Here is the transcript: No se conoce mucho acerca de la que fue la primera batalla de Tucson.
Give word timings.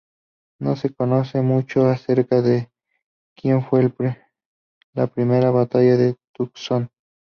No 0.59 0.75
se 0.77 0.91
conoce 0.91 1.43
mucho 1.43 1.87
acerca 1.87 2.41
de 2.41 2.57
la 2.57 2.69
que 3.35 3.61
fue 3.61 3.93
la 4.93 5.05
primera 5.05 5.51
batalla 5.51 5.95
de 5.95 6.15
Tucson. 6.33 6.89